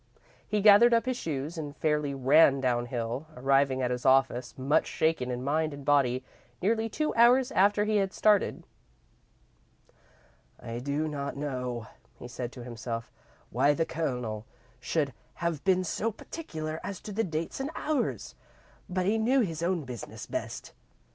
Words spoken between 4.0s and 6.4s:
office much shaken in mind and body,